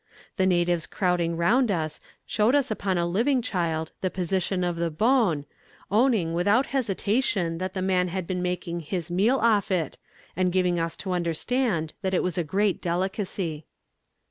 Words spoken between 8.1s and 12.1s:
been making his meal off it, and giving us to understand